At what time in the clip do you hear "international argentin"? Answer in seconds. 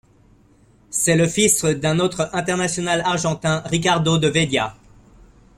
2.33-3.61